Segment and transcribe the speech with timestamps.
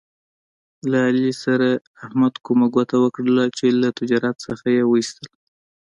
[0.89, 1.69] له علي سره
[2.03, 5.33] احمد کومه ګوته وکړله، چې له تجارت څخه یې و ایستلا.